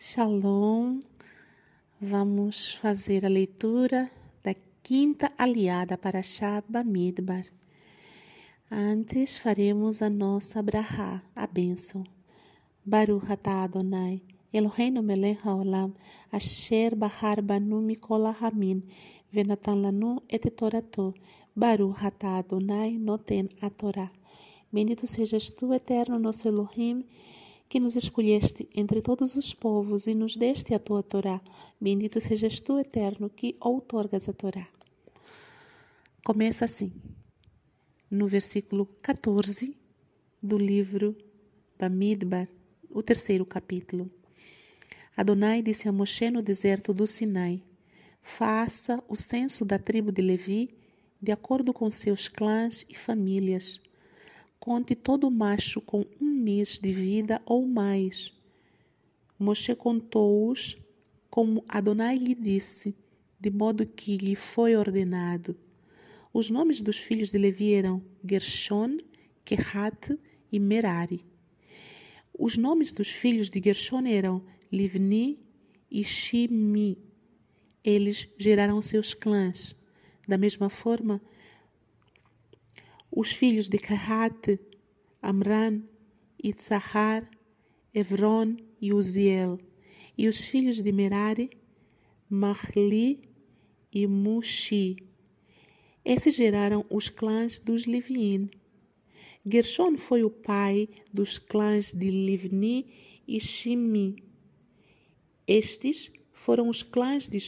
Shalom. 0.00 1.02
Vamos 2.00 2.72
fazer 2.74 3.26
a 3.26 3.28
leitura 3.28 4.08
da 4.44 4.54
quinta 4.80 5.32
aliada 5.36 5.98
para 5.98 6.22
Shabba 6.22 6.84
Midbar. 6.84 7.42
Antes 8.70 9.38
faremos 9.38 10.00
a 10.00 10.08
nossa 10.08 10.62
brahá, 10.62 11.20
a 11.34 11.48
bênção. 11.48 12.04
Baruch 12.86 13.28
atah 13.28 13.64
Adonai, 13.64 14.22
Eloheinu 14.52 15.02
melech 15.02 15.42
haolam, 15.42 15.92
asher 16.30 16.94
bahar 16.94 17.42
banu 17.42 17.82
mikol 17.82 18.32
hamin, 18.40 18.84
venatan 19.32 19.82
lanu 19.82 20.22
et 20.28 20.44
torato. 20.56 21.12
Baruch 21.56 22.04
atah 22.04 22.38
Adonai 22.38 22.96
noten 22.98 23.48
a. 23.60 24.10
Bendito 24.70 25.08
sejas 25.08 25.50
tu, 25.50 25.72
eterno 25.74 26.20
nosso 26.20 26.46
Elohim, 26.46 27.02
que 27.68 27.78
nos 27.78 27.96
escolheste 27.96 28.68
entre 28.74 29.02
todos 29.02 29.36
os 29.36 29.52
povos 29.52 30.06
e 30.06 30.14
nos 30.14 30.36
deste 30.36 30.74
a 30.74 30.78
tua 30.78 31.02
Torá. 31.02 31.40
Bendito 31.80 32.20
sejas 32.20 32.60
tu, 32.60 32.78
eterno, 32.78 33.28
que 33.28 33.56
outorgas 33.60 34.28
a 34.28 34.32
Torá. 34.32 34.66
Começa 36.24 36.64
assim, 36.64 36.92
no 38.10 38.26
versículo 38.26 38.86
14 39.02 39.76
do 40.42 40.56
livro 40.56 41.16
Bamidbar, 41.78 42.48
o 42.90 43.02
terceiro 43.02 43.44
capítulo. 43.44 44.10
Adonai 45.16 45.62
disse 45.62 45.88
a 45.88 45.92
Moshe 45.92 46.30
no 46.30 46.40
deserto 46.40 46.94
do 46.94 47.06
Sinai: 47.06 47.62
Faça 48.22 49.02
o 49.08 49.16
censo 49.16 49.64
da 49.64 49.78
tribo 49.78 50.10
de 50.10 50.22
Levi 50.22 50.74
de 51.20 51.32
acordo 51.32 51.72
com 51.72 51.90
seus 51.90 52.28
clãs 52.28 52.86
e 52.88 52.94
famílias 52.94 53.80
conte 54.68 54.94
todo 54.94 55.30
macho 55.30 55.80
com 55.80 56.04
um 56.20 56.26
mês 56.26 56.78
de 56.78 56.92
vida 56.92 57.40
ou 57.46 57.66
mais. 57.66 58.34
Moshe 59.38 59.74
contou-os 59.74 60.76
como 61.30 61.64
Adonai 61.66 62.18
lhe 62.18 62.34
disse, 62.34 62.94
de 63.40 63.48
modo 63.50 63.86
que 63.86 64.18
lhe 64.18 64.36
foi 64.36 64.76
ordenado. 64.76 65.56
Os 66.34 66.50
nomes 66.50 66.82
dos 66.82 66.98
filhos 66.98 67.30
de 67.30 67.38
Levi 67.38 67.72
eram 67.72 68.04
Gershon, 68.22 68.98
Kehat 69.42 70.18
e 70.52 70.60
Merari. 70.60 71.24
Os 72.38 72.58
nomes 72.58 72.92
dos 72.92 73.08
filhos 73.08 73.48
de 73.48 73.62
Gershon 73.64 74.06
eram 74.06 74.44
Livni 74.70 75.38
e 75.90 76.04
Shimi. 76.04 76.98
Eles 77.82 78.28
geraram 78.36 78.82
seus 78.82 79.14
clãs. 79.14 79.74
Da 80.28 80.36
mesma 80.36 80.68
forma, 80.68 81.22
os 83.10 83.32
filhos 83.32 83.68
de 83.68 83.78
Kehat, 83.78 84.58
Amran, 85.22 85.82
Itzahar, 86.42 87.28
Evron 87.92 88.56
e 88.80 88.92
Uziel, 88.92 89.58
e 90.16 90.28
os 90.28 90.40
filhos 90.40 90.82
de 90.82 90.92
Merari, 90.92 91.50
Mahli 92.28 93.20
e 93.92 94.06
Mushi. 94.06 94.96
Esses 96.04 96.34
geraram 96.36 96.84
os 96.90 97.08
clãs 97.08 97.58
dos 97.58 97.82
Livin. 97.82 98.50
Gershon 99.50 99.96
foi 99.96 100.22
o 100.22 100.30
pai 100.30 100.88
dos 101.12 101.38
clãs 101.38 101.92
de 101.92 102.10
Livni 102.10 102.86
e 103.26 103.40
Shimi. 103.40 104.22
Estes 105.46 106.12
foram 106.32 106.68
os 106.68 106.82
clãs 106.82 107.26
de 107.26 107.38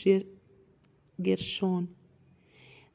Gershon. 1.18 1.86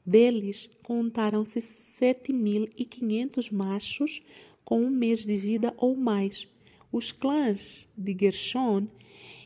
Deles 0.06 0.70
contaram-se 0.84 1.60
sete 1.60 2.32
mil 2.32 2.68
e 2.76 2.84
quinhentos 2.84 3.50
machos 3.50 4.22
com 4.64 4.80
um 4.80 4.90
mês 4.90 5.26
de 5.26 5.36
vida 5.36 5.74
ou 5.76 5.96
mais. 5.96 6.48
Os 6.92 7.10
clãs 7.10 7.88
de 7.98 8.16
Gershon 8.18 8.86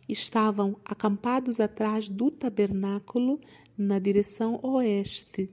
estavam 0.07 0.77
acampados 0.85 1.61
atrás 1.61 2.11
do 2.11 2.31
tabernáculo 2.31 3.41
na 3.77 3.99
direção 3.99 4.61
oeste. 4.63 5.49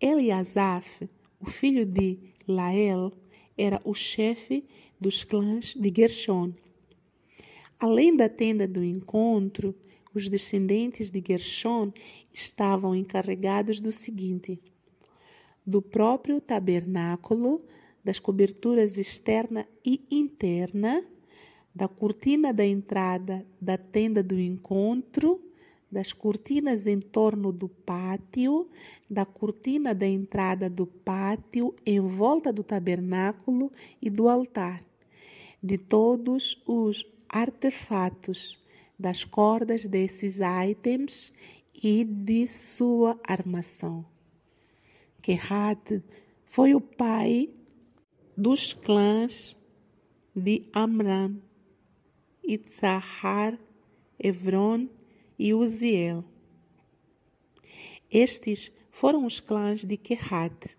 Eliasaf, 0.00 1.08
o 1.38 1.46
filho 1.46 1.86
de 1.86 2.18
Lael, 2.48 3.12
era 3.56 3.80
o 3.84 3.94
chefe 3.94 4.64
dos 5.00 5.22
clãs 5.22 5.74
de 5.74 5.92
Gershon. 5.94 6.52
Além 7.78 8.16
da 8.16 8.28
tenda 8.28 8.66
do 8.66 8.82
encontro, 8.82 9.74
os 10.16 10.28
descendentes 10.28 11.10
de 11.10 11.22
Gershon 11.26 11.92
estavam 12.32 12.94
encarregados 12.94 13.80
do 13.80 13.92
seguinte: 13.92 14.58
do 15.64 15.82
próprio 15.82 16.40
tabernáculo, 16.40 17.62
das 18.02 18.18
coberturas 18.18 18.96
externa 18.96 19.66
e 19.84 20.02
interna, 20.10 21.04
da 21.74 21.86
cortina 21.86 22.52
da 22.52 22.64
entrada 22.64 23.44
da 23.60 23.76
tenda 23.76 24.22
do 24.22 24.38
encontro, 24.40 25.40
das 25.92 26.12
cortinas 26.12 26.86
em 26.86 26.98
torno 26.98 27.52
do 27.52 27.68
pátio, 27.68 28.68
da 29.08 29.26
cortina 29.26 29.94
da 29.94 30.06
entrada 30.06 30.70
do 30.70 30.86
pátio 30.86 31.74
em 31.84 32.00
volta 32.00 32.52
do 32.52 32.64
tabernáculo 32.64 33.70
e 34.00 34.08
do 34.08 34.28
altar, 34.28 34.82
de 35.62 35.76
todos 35.76 36.62
os 36.66 37.04
artefatos 37.28 38.65
das 38.98 39.24
cordas 39.24 39.84
desses 39.84 40.38
itens 40.40 41.32
e 41.74 42.04
de 42.04 42.46
sua 42.48 43.18
armação. 43.22 44.04
Kehat 45.20 46.02
foi 46.44 46.74
o 46.74 46.80
pai 46.80 47.50
dos 48.36 48.72
clãs 48.72 49.56
de 50.34 50.62
Amram, 50.74 51.40
Itzahar, 52.42 53.58
Evron 54.18 54.88
e 55.38 55.52
Uziel. 55.52 56.24
Estes 58.10 58.70
foram 58.90 59.26
os 59.26 59.40
clãs 59.40 59.84
de 59.84 59.96
Kehat. 59.96 60.76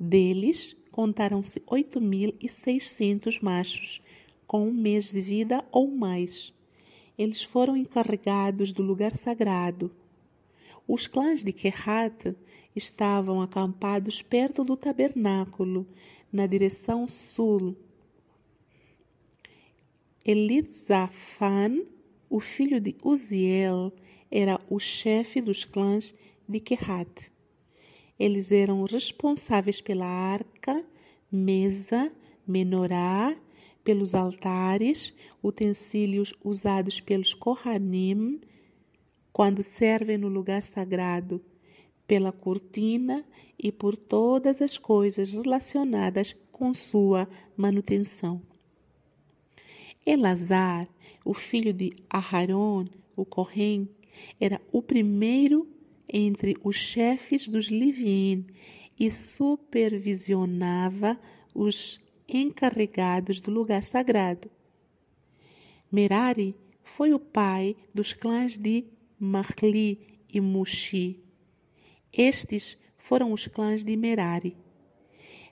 Deles 0.00 0.76
contaram-se 0.90 1.62
oito 1.66 2.00
mil 2.00 2.34
e 2.40 2.48
seiscentos 2.48 3.38
machos, 3.38 4.00
com 4.46 4.66
um 4.66 4.72
mês 4.72 5.12
de 5.12 5.20
vida 5.20 5.64
ou 5.70 5.88
mais 5.88 6.54
eles 7.18 7.42
foram 7.42 7.76
encarregados 7.76 8.72
do 8.72 8.82
lugar 8.82 9.14
sagrado. 9.16 9.90
Os 10.86 11.08
clãs 11.08 11.42
de 11.42 11.52
Kehat 11.52 12.36
estavam 12.74 13.42
acampados 13.42 14.22
perto 14.22 14.62
do 14.62 14.76
tabernáculo, 14.76 15.84
na 16.32 16.46
direção 16.46 17.08
sul. 17.08 17.76
Elitzafan, 20.24 21.82
o 22.30 22.38
filho 22.38 22.80
de 22.80 22.94
Uziel, 23.02 23.92
era 24.30 24.60
o 24.70 24.78
chefe 24.78 25.40
dos 25.40 25.64
clãs 25.64 26.14
de 26.46 26.60
Kehat. 26.60 27.32
Eles 28.18 28.52
eram 28.52 28.84
responsáveis 28.84 29.80
pela 29.80 30.06
arca, 30.06 30.84
mesa, 31.32 32.12
menorá 32.46 33.36
pelos 33.88 34.14
altares, 34.14 35.14
utensílios 35.42 36.34
usados 36.44 37.00
pelos 37.00 37.32
Kohanim, 37.32 38.38
quando 39.32 39.62
servem 39.62 40.18
no 40.18 40.28
lugar 40.28 40.62
sagrado, 40.62 41.40
pela 42.06 42.30
cortina 42.30 43.24
e 43.58 43.72
por 43.72 43.96
todas 43.96 44.60
as 44.60 44.76
coisas 44.76 45.32
relacionadas 45.32 46.36
com 46.52 46.74
sua 46.74 47.26
manutenção. 47.56 48.42
Elazar, 50.04 50.86
o 51.24 51.32
filho 51.32 51.72
de 51.72 51.94
Aharon, 52.10 52.84
o 53.16 53.24
Kohen, 53.24 53.88
era 54.38 54.60
o 54.70 54.82
primeiro 54.82 55.66
entre 56.06 56.58
os 56.62 56.76
chefes 56.76 57.48
dos 57.48 57.68
Livim 57.68 58.44
e 59.00 59.10
supervisionava 59.10 61.18
os 61.54 61.98
encarregados 62.28 63.40
do 63.40 63.50
lugar 63.50 63.82
sagrado. 63.82 64.50
Merari 65.90 66.54
foi 66.82 67.12
o 67.12 67.18
pai 67.18 67.76
dos 67.94 68.12
clãs 68.12 68.58
de 68.58 68.84
Mahli 69.18 70.20
e 70.32 70.40
Mushi. 70.40 71.20
Estes 72.12 72.76
foram 72.96 73.32
os 73.32 73.46
clãs 73.46 73.82
de 73.82 73.96
Merari. 73.96 74.56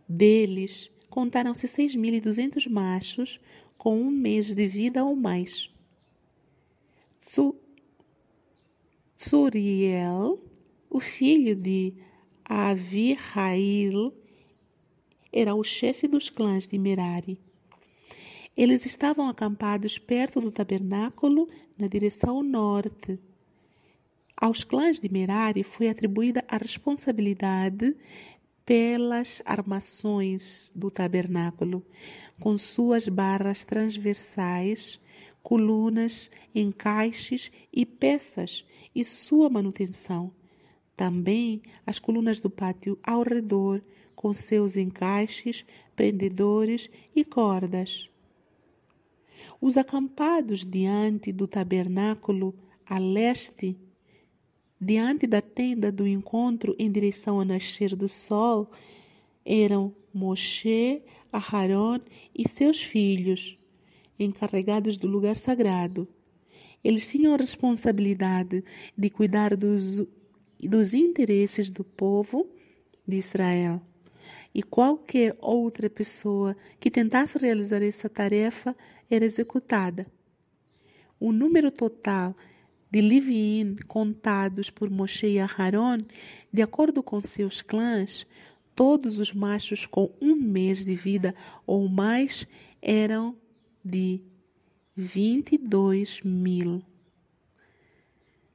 Deles 0.09 0.91
contaram-se 1.09 1.67
seis 1.67 1.95
mil 1.95 2.13
e 2.15 2.21
duzentos 2.21 2.67
machos 2.67 3.41
com 3.79 4.01
um 4.01 4.11
mês 4.11 4.53
de 4.53 4.67
vida 4.67 5.05
ou 5.05 5.17
mais. 5.17 5.71
Tsuriel, 9.17 10.39
o 10.91 11.01
filho 11.01 11.57
de 11.57 11.95
Avihail, 12.45 14.13
era 15.33 15.55
o 15.55 15.63
chefe 15.63 16.07
dos 16.09 16.29
clãs 16.29 16.67
de 16.67 16.79
Merari. 16.79 17.39
Eles 18.57 18.87
estavam 18.87 19.29
acampados 19.29 19.99
perto 19.99 20.41
do 20.41 20.51
tabernáculo, 20.51 21.49
na 21.77 21.87
direção 21.87 22.43
norte. 22.43 23.19
Aos 24.37 24.65
clãs 24.65 24.99
de 24.99 25.11
Merari 25.11 25.63
foi 25.63 25.89
atribuída 25.89 26.45
a 26.49 26.57
responsabilidade 26.57 27.95
pelas 28.65 29.43
armações 29.45 30.73
do 30.75 30.91
tabernáculo, 30.91 31.85
com 32.41 32.59
suas 32.59 33.09
barras 33.09 33.63
transversais, 33.63 34.99
colunas, 35.43 36.31
encaixes 36.55 37.53
e 37.73 37.87
peças 37.87 38.65
e 38.95 39.05
sua 39.05 39.49
manutenção. 39.49 40.33
Também 40.97 41.63
as 41.87 41.99
colunas 41.99 42.41
do 42.41 42.51
pátio 42.51 42.99
ao 43.03 43.23
redor, 43.23 43.83
com 44.17 44.33
seus 44.33 44.77
encaixes, 44.77 45.65
prendedores 45.95 46.91
e 47.15 47.25
cordas. 47.25 48.11
Os 49.61 49.77
acampados 49.77 50.65
diante 50.65 51.31
do 51.31 51.47
tabernáculo 51.47 52.55
a 52.85 52.99
leste, 52.99 53.77
diante 54.81 55.27
da 55.27 55.41
tenda 55.41 55.93
do 55.93 56.07
encontro 56.07 56.75
em 56.79 56.91
direção 56.91 57.39
ao 57.39 57.45
nascer 57.45 57.95
do 57.95 58.09
sol, 58.09 58.71
eram 59.45 59.95
Moshe, 60.13 61.03
Aharon 61.33 62.01
e 62.35 62.49
seus 62.49 62.83
filhos, 62.83 63.59
encarregados 64.19 64.97
do 64.97 65.07
lugar 65.07 65.37
sagrado. 65.37 66.09
Eles 66.83 67.11
tinham 67.11 67.35
a 67.35 67.37
responsabilidade 67.37 68.65
de 68.97 69.11
cuidar 69.11 69.57
dos, 69.57 70.07
dos 70.61 70.95
interesses 70.95 71.69
do 71.69 71.83
povo 71.83 72.49
de 73.07 73.17
Israel. 73.17 73.83
E 74.57 74.63
qualquer 74.63 75.37
outra 75.39 75.91
pessoa 75.91 76.57
que 76.81 76.91
tentasse 76.91 77.37
realizar 77.37 77.83
essa 77.83 78.09
tarefa 78.09 78.75
era 79.11 79.23
executada. 79.23 80.07
O 81.21 81.31
número 81.31 81.71
total 81.71 82.35
de 82.91 83.03
Livim 83.03 83.77
contados 83.87 84.71
por 84.71 84.89
Moshe 84.89 85.27
e 85.27 85.39
Aharon, 85.39 85.99
de 86.51 86.63
acordo 86.63 87.03
com 87.03 87.21
seus 87.21 87.61
clãs, 87.61 88.27
todos 88.75 89.19
os 89.19 89.31
machos 89.31 89.85
com 89.85 90.11
um 90.23 90.35
mês 90.35 90.87
de 90.87 90.97
vida 90.97 91.35
ou 91.67 91.87
mais 91.87 92.47
eram 92.81 93.37
de 93.85 94.23
22 94.97 96.23
mil. 96.23 96.83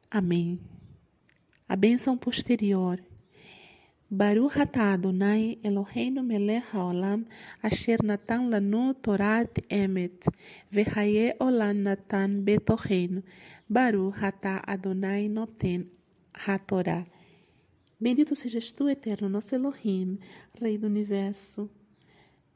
Amém. 0.09 0.59
A 1.69 1.75
bênção 1.75 2.17
posterior. 2.17 2.99
Baruch 4.13 4.57
atah 4.59 4.95
Adonai 4.95 5.57
Eloheinu 5.63 6.21
melech 6.21 6.65
haolam 6.73 7.23
asher 7.63 8.03
natan 8.03 8.51
lanu 8.51 8.93
torat 8.93 9.53
emet 9.69 10.27
vehaye 10.69 11.31
olam 11.39 11.77
natan 11.87 12.43
betocheinu 12.43 13.23
Baruch 13.69 14.19
atah 14.21 14.59
Adonai 14.67 15.29
noten 15.29 15.87
hatorah 16.33 17.05
Bendito 18.01 18.35
sejas 18.35 18.73
tu, 18.73 18.89
eterno 18.89 19.29
nosso 19.29 19.55
Elohim, 19.55 20.17
Rei 20.59 20.77
do 20.77 20.87
universo, 20.87 21.69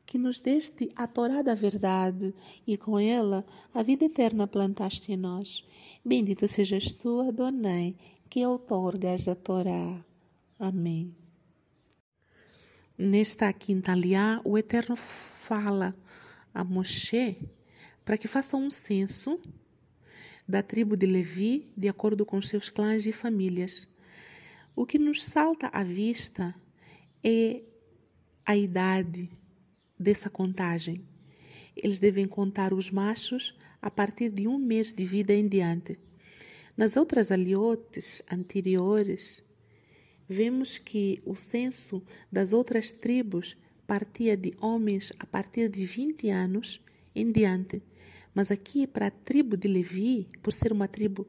que 0.05 0.17
nos 0.17 0.41
deste 0.41 0.91
a 0.95 1.07
Torá 1.07 1.41
da 1.41 1.55
verdade 1.55 2.33
e 2.67 2.75
com 2.75 2.99
ela 2.99 3.45
a 3.73 3.81
vida 3.81 4.05
eterna 4.05 4.45
plantaste 4.45 5.13
em 5.13 5.17
nós. 5.17 5.63
Bendito 6.03 6.47
sejas 6.49 6.91
tu, 6.91 7.21
Adonai, 7.21 7.95
que 8.27 8.45
outorgas 8.45 9.27
a 9.27 9.35
Torá. 9.35 10.03
Amém. 10.59 11.24
Nesta 12.97 13.51
quinta 13.51 13.91
aliá, 13.91 14.39
o 14.43 14.57
Eterno 14.57 14.95
fala 14.95 15.95
a 16.53 16.63
Moshe 16.63 17.37
para 18.03 18.17
que 18.17 18.27
faça 18.27 18.55
um 18.55 18.69
censo 18.69 19.41
da 20.47 20.63
tribo 20.63 20.95
de 20.95 21.05
Levi 21.05 21.71
de 21.75 21.89
acordo 21.89 22.25
com 22.25 22.41
seus 22.41 22.69
clãs 22.69 23.05
e 23.05 23.11
famílias 23.11 23.87
o 24.75 24.85
que 24.85 24.99
nos 24.99 25.23
salta 25.23 25.67
à 25.67 25.83
vista 25.83 26.53
é 27.23 27.61
a 28.45 28.57
idade 28.57 29.29
dessa 29.97 30.29
contagem. 30.29 31.01
Eles 31.75 31.99
devem 31.99 32.27
contar 32.27 32.73
os 32.73 32.91
machos 32.91 33.57
a 33.81 33.89
partir 33.89 34.29
de 34.29 34.47
um 34.47 34.57
mês 34.57 34.91
de 34.91 35.05
vida 35.05 35.33
em 35.33 35.47
diante. 35.47 35.97
Nas 36.75 36.97
outras 36.97 37.31
aliotes 37.31 38.21
anteriores, 38.29 39.41
vemos 40.27 40.77
que 40.77 41.21
o 41.25 41.35
censo 41.35 42.03
das 42.31 42.53
outras 42.53 42.91
tribos 42.91 43.57
partia 43.85 44.35
de 44.35 44.53
homens 44.59 45.13
a 45.19 45.25
partir 45.25 45.69
de 45.69 45.85
20 45.85 46.29
anos 46.29 46.81
em 47.13 47.31
diante. 47.31 47.81
Mas 48.33 48.51
aqui, 48.51 48.85
para 48.85 49.07
a 49.07 49.11
tribo 49.11 49.55
de 49.55 49.67
Levi, 49.67 50.27
por 50.41 50.51
ser 50.51 50.71
uma 50.71 50.87
tribo 50.87 51.27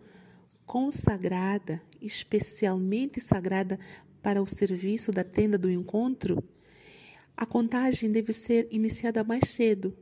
consagrada, 0.65 1.81
especialmente 2.01 3.21
sagrada 3.21 3.79
para 4.23 4.43
o 4.43 4.49
serviço 4.49 5.13
da 5.13 5.23
tenda 5.23 5.57
do 5.57 5.71
encontro, 5.71 6.43
a 7.37 7.47
contagem 7.47 8.11
deve 8.11 8.33
ser 8.33 8.67
iniciada 8.71 9.23
mais 9.23 9.51
cedo, 9.51 9.97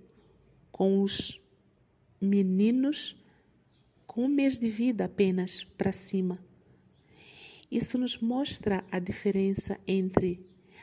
com 0.70 1.02
os 1.02 1.41
meninos 2.20 3.17
com 4.06 4.25
um 4.25 4.29
mês 4.29 4.58
de 4.58 4.70
vida 4.70 5.05
apenas 5.05 5.64
para 5.64 5.93
cima. 5.93 6.38
Isso 7.74 7.98
nos 7.98 8.16
mostra 8.18 8.84
a 8.90 8.98
diferença 8.98 9.78
entre 9.86 10.40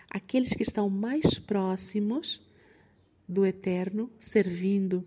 aqueles 0.10 0.54
que 0.54 0.64
estão 0.64 0.90
mais 0.90 1.40
próximos 1.40 2.42
do 3.28 3.46
Eterno, 3.46 4.12
servindo 4.20 5.04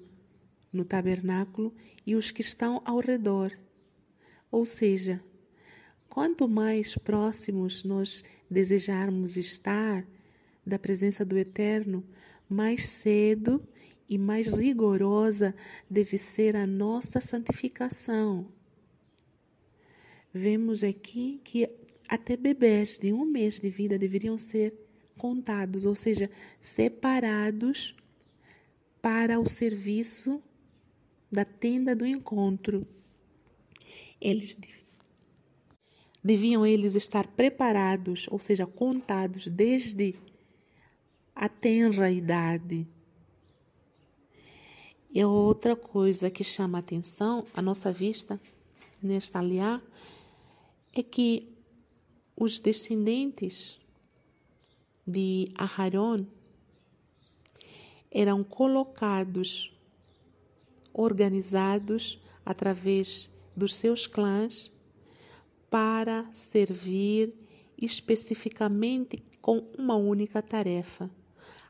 no 0.72 0.84
tabernáculo, 0.84 1.72
e 2.06 2.16
os 2.16 2.30
que 2.30 2.40
estão 2.40 2.82
ao 2.84 2.98
redor 2.98 3.52
ou 4.54 4.64
seja, 4.64 5.20
quanto 6.08 6.46
mais 6.46 6.96
próximos 6.96 7.82
nós 7.82 8.22
desejarmos 8.48 9.36
estar 9.36 10.06
da 10.64 10.78
presença 10.78 11.24
do 11.24 11.36
Eterno, 11.36 12.04
mais 12.48 12.86
cedo 12.86 13.60
e 14.08 14.16
mais 14.16 14.46
rigorosa 14.46 15.52
deve 15.90 16.16
ser 16.16 16.54
a 16.54 16.68
nossa 16.68 17.20
santificação. 17.20 18.46
Vemos 20.34 20.82
aqui 20.82 21.40
que 21.44 21.70
até 22.08 22.36
bebês 22.36 22.98
de 22.98 23.12
um 23.12 23.24
mês 23.24 23.60
de 23.60 23.70
vida 23.70 23.96
deveriam 23.96 24.36
ser 24.36 24.74
contados, 25.16 25.84
ou 25.84 25.94
seja, 25.94 26.28
separados 26.60 27.94
para 29.00 29.38
o 29.38 29.46
serviço 29.46 30.42
da 31.30 31.44
tenda 31.44 31.94
do 31.94 32.04
encontro 32.04 32.86
eles 34.24 34.58
deviam 36.22 36.64
eles 36.64 36.94
estar 36.94 37.26
preparados, 37.26 38.26
ou 38.30 38.40
seja, 38.40 38.66
contados 38.66 39.46
desde 39.46 40.14
a 41.34 41.46
tenra 41.46 42.10
idade. 42.10 42.88
E 45.12 45.22
outra 45.22 45.76
coisa 45.76 46.30
que 46.30 46.42
chama 46.42 46.78
a 46.78 46.80
atenção, 46.80 47.46
a 47.54 47.60
nossa 47.60 47.92
vista, 47.92 48.40
nesta 49.02 49.38
aliá, 49.38 49.80
é 50.94 51.02
que 51.02 51.52
os 52.36 52.58
descendentes 52.58 53.78
de 55.06 55.52
Aharon 55.56 56.24
eram 58.10 58.44
colocados, 58.44 59.72
organizados 60.92 62.20
através 62.46 63.28
dos 63.56 63.74
seus 63.74 64.06
clãs 64.06 64.70
para 65.68 66.28
servir 66.32 67.34
especificamente 67.76 69.22
com 69.42 69.58
uma 69.76 69.96
única 69.96 70.40
tarefa. 70.40 71.10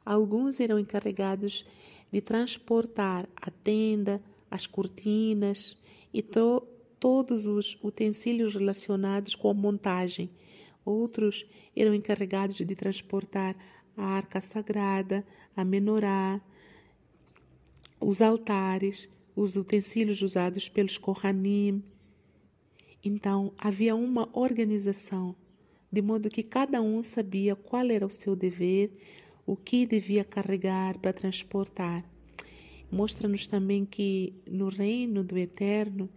Alguns 0.04 0.60
eram 0.60 0.78
encarregados 0.78 1.64
de 2.12 2.20
transportar 2.20 3.26
a 3.34 3.50
tenda, 3.50 4.22
as 4.50 4.66
cortinas 4.66 5.78
e 6.12 6.22
to 6.22 6.73
todos 7.04 7.44
os 7.44 7.76
utensílios 7.82 8.54
relacionados 8.54 9.34
com 9.34 9.50
a 9.50 9.52
montagem. 9.52 10.30
Outros 10.86 11.44
eram 11.76 11.92
encarregados 11.92 12.56
de 12.56 12.74
transportar 12.74 13.54
a 13.94 14.02
arca 14.02 14.40
sagrada, 14.40 15.22
a 15.54 15.66
menorá, 15.66 16.40
os 18.00 18.22
altares, 18.22 19.06
os 19.36 19.54
utensílios 19.54 20.22
usados 20.22 20.66
pelos 20.66 20.96
Kohanim. 20.96 21.84
Então, 23.04 23.52
havia 23.58 23.94
uma 23.94 24.26
organização, 24.32 25.36
de 25.92 26.00
modo 26.00 26.30
que 26.30 26.42
cada 26.42 26.80
um 26.80 27.04
sabia 27.04 27.54
qual 27.54 27.90
era 27.90 28.06
o 28.06 28.10
seu 28.10 28.34
dever, 28.34 28.90
o 29.44 29.54
que 29.54 29.84
devia 29.84 30.24
carregar 30.24 30.98
para 31.00 31.12
transportar. 31.12 32.02
Mostra-nos 32.90 33.46
também 33.46 33.84
que 33.84 34.32
no 34.46 34.70
reino 34.70 35.22
do 35.22 35.36
Eterno, 35.36 36.08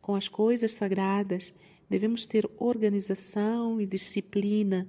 com 0.00 0.14
as 0.14 0.28
coisas 0.28 0.72
sagradas, 0.72 1.52
devemos 1.88 2.24
ter 2.26 2.48
organização 2.58 3.80
e 3.80 3.86
disciplina, 3.86 4.88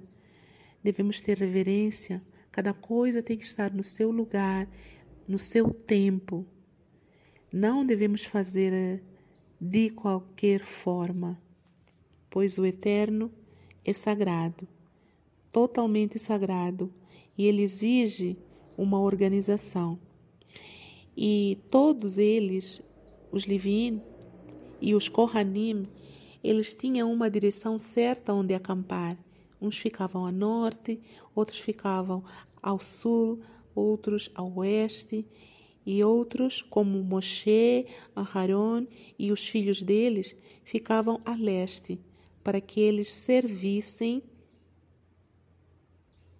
devemos 0.82 1.20
ter 1.20 1.38
reverência. 1.38 2.22
Cada 2.50 2.72
coisa 2.72 3.22
tem 3.22 3.36
que 3.36 3.44
estar 3.44 3.72
no 3.72 3.84
seu 3.84 4.10
lugar, 4.10 4.68
no 5.26 5.38
seu 5.38 5.72
tempo. 5.72 6.46
Não 7.52 7.84
devemos 7.84 8.24
fazer 8.24 8.72
eh, 8.72 9.00
de 9.60 9.90
qualquer 9.90 10.62
forma, 10.62 11.40
pois 12.30 12.58
o 12.58 12.64
Eterno 12.64 13.30
é 13.84 13.92
sagrado, 13.92 14.66
totalmente 15.50 16.18
sagrado, 16.18 16.92
e 17.36 17.46
ele 17.46 17.62
exige 17.62 18.38
uma 18.76 19.00
organização. 19.00 19.98
E 21.16 21.58
todos 21.70 22.18
eles 22.18 22.82
os 23.30 23.44
Livin 23.44 24.02
e 24.82 24.96
os 24.96 25.08
Kohanim, 25.08 25.86
eles 26.42 26.74
tinham 26.74 27.12
uma 27.12 27.30
direção 27.30 27.78
certa 27.78 28.34
onde 28.34 28.52
acampar. 28.52 29.16
Uns 29.60 29.78
ficavam 29.78 30.26
a 30.26 30.32
norte, 30.32 31.00
outros 31.36 31.60
ficavam 31.60 32.24
ao 32.60 32.80
sul, 32.80 33.40
outros 33.76 34.28
ao 34.34 34.52
oeste, 34.56 35.24
e 35.86 36.02
outros, 36.02 36.62
como 36.62 37.02
Moshe, 37.02 37.86
Aharon 38.14 38.86
e 39.16 39.30
os 39.30 39.46
filhos 39.46 39.82
deles, 39.82 40.34
ficavam 40.64 41.20
a 41.24 41.34
leste, 41.34 42.00
para 42.42 42.60
que 42.60 42.80
eles 42.80 43.08
servissem 43.08 44.20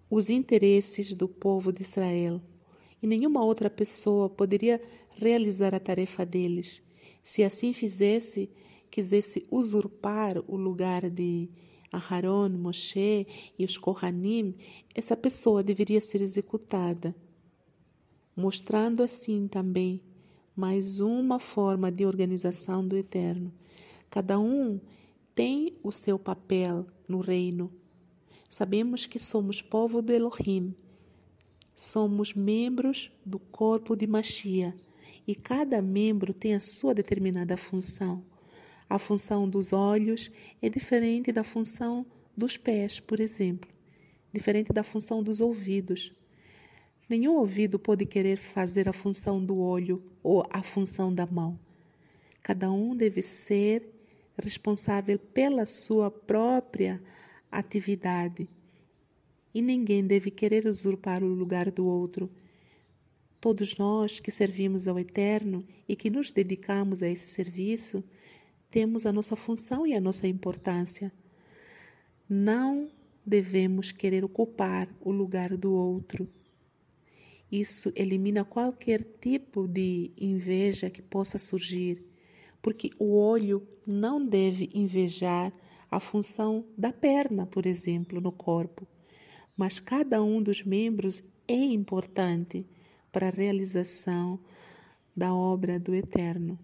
os 0.09 0.29
interesses 0.29 1.13
do 1.13 1.29
povo 1.29 1.71
de 1.71 1.81
Israel. 1.81 2.41
E 3.01 3.07
nenhuma 3.07 3.43
outra 3.43 3.69
pessoa 3.69 4.29
poderia 4.29 4.81
realizar 5.17 5.73
a 5.73 5.79
tarefa 5.79 6.25
deles. 6.25 6.81
Se 7.23 7.41
assim 7.41 7.71
fizesse, 7.71 8.49
quisesse 8.91 9.47
usurpar 9.49 10.43
o 10.45 10.57
lugar 10.57 11.09
de 11.09 11.49
Aharon, 11.89 12.49
Moshe 12.49 13.25
e 13.57 13.63
os 13.63 13.77
Kohanim, 13.77 14.53
essa 14.93 15.15
pessoa 15.15 15.63
deveria 15.63 16.01
ser 16.01 16.21
executada, 16.21 17.15
mostrando 18.35 19.01
assim 19.01 19.47
também 19.47 20.01
mais 20.53 20.99
uma 20.99 21.39
forma 21.39 21.89
de 21.89 22.05
organização 22.05 22.85
do 22.85 22.97
Eterno. 22.97 23.53
Cada 24.09 24.37
um 24.37 24.79
tem 25.33 25.77
o 25.81 25.91
seu 25.91 26.19
papel 26.19 26.85
no 27.07 27.21
reino. 27.21 27.71
Sabemos 28.49 29.05
que 29.05 29.17
somos 29.17 29.61
povo 29.61 30.01
do 30.01 30.11
Elohim, 30.11 30.75
somos 31.75 32.33
membros 32.33 33.09
do 33.25 33.39
corpo 33.39 33.95
de 33.95 34.05
Machia 34.05 34.75
e 35.27 35.35
cada 35.35 35.81
membro 35.81 36.33
tem 36.33 36.55
a 36.55 36.59
sua 36.59 36.93
determinada 36.93 37.55
função. 37.57 38.23
A 38.89 38.99
função 38.99 39.49
dos 39.49 39.73
olhos 39.73 40.29
é 40.61 40.69
diferente 40.69 41.31
da 41.31 41.43
função 41.43 42.05
dos 42.35 42.57
pés, 42.57 42.99
por 42.99 43.19
exemplo, 43.19 43.69
diferente 44.31 44.73
da 44.73 44.83
função 44.83 45.23
dos 45.23 45.39
ouvidos. 45.39 46.11
Nenhum 47.09 47.35
ouvido 47.35 47.77
pode 47.79 48.05
querer 48.05 48.37
fazer 48.37 48.87
a 48.89 48.93
função 48.93 49.43
do 49.43 49.57
olho 49.57 50.03
ou 50.21 50.43
a 50.49 50.61
função 50.61 51.13
da 51.13 51.25
mão. 51.25 51.59
Cada 52.41 52.71
um 52.71 52.95
deve 52.95 53.21
ser 53.21 53.89
responsável 54.41 55.19
pela 55.19 55.65
sua 55.65 56.09
própria 56.09 57.01
atividade 57.51 58.49
e 59.53 59.61
ninguém 59.61 60.05
deve 60.05 60.31
querer 60.31 60.65
usurpar 60.65 61.23
o 61.23 61.27
lugar 61.27 61.69
do 61.69 61.85
outro. 61.85 62.29
Todos 63.43 63.75
nós 63.75 64.21
que 64.21 64.31
servimos 64.31 64.87
ao 64.87 64.97
Eterno 64.97 65.67
e 65.85 65.97
que 65.97 66.09
nos 66.09 66.31
dedicamos 66.31 67.03
a 67.03 67.09
esse 67.09 67.27
serviço, 67.27 68.01
temos 68.71 69.05
a 69.05 69.11
nossa 69.11 69.35
função 69.35 69.85
e 69.85 69.93
a 69.93 69.99
nossa 69.99 70.25
importância. 70.29 71.11
Não 72.29 72.89
devemos 73.25 73.91
querer 73.91 74.23
ocupar 74.23 74.87
o 75.01 75.11
lugar 75.11 75.57
do 75.57 75.73
outro. 75.73 76.25
Isso 77.51 77.91
elimina 77.97 78.45
qualquer 78.45 79.03
tipo 79.03 79.67
de 79.67 80.13
inveja 80.17 80.89
que 80.89 81.01
possa 81.01 81.37
surgir, 81.37 82.01
porque 82.61 82.91
o 82.97 83.13
olho 83.13 83.67
não 83.85 84.25
deve 84.25 84.69
invejar 84.73 85.51
a 85.91 85.99
função 85.99 86.65
da 86.77 86.93
perna, 86.93 87.45
por 87.45 87.65
exemplo, 87.65 88.21
no 88.21 88.31
corpo 88.31 88.87
mas 89.55 89.79
cada 89.79 90.23
um 90.23 90.41
dos 90.41 90.63
membros 90.63 91.23
é 91.47 91.55
importante 91.55 92.65
para 93.13 93.27
a 93.27 93.31
realização 93.31 94.39
da 95.15 95.33
obra 95.33 95.79
do 95.79 95.93
Eterno. 95.93 96.59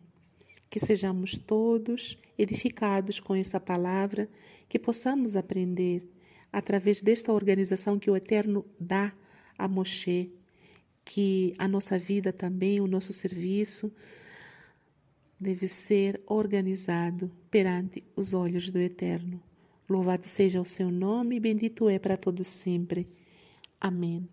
Que 0.69 0.79
sejamos 0.79 1.37
todos 1.37 2.17
edificados 2.37 3.19
com 3.19 3.35
essa 3.35 3.59
palavra, 3.59 4.27
que 4.67 4.79
possamos 4.79 5.35
aprender 5.35 6.05
através 6.51 7.01
desta 7.01 7.31
organização 7.31 7.99
que 7.99 8.09
o 8.09 8.15
Eterno 8.15 8.65
dá 8.79 9.13
a 9.57 9.67
Moshe, 9.67 10.33
que 11.05 11.53
a 11.57 11.67
nossa 11.67 11.97
vida 11.97 12.33
também, 12.33 12.81
o 12.81 12.87
nosso 12.87 13.13
serviço, 13.13 13.91
deve 15.39 15.67
ser 15.67 16.21
organizado 16.25 17.31
perante 17.49 18.03
os 18.15 18.33
olhos 18.33 18.71
do 18.71 18.79
Eterno. 18.79 19.41
Louvado 19.87 20.23
seja 20.23 20.61
o 20.61 20.65
seu 20.65 20.91
nome 20.91 21.39
bendito 21.39 21.89
é 21.89 21.97
para 21.97 22.17
todos 22.17 22.47
sempre. 22.47 23.07
Amém. 23.79 24.27